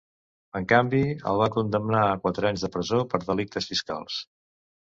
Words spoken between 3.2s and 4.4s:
delictes fiscals.